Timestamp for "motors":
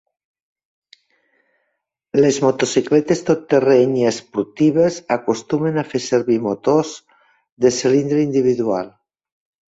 6.47-6.95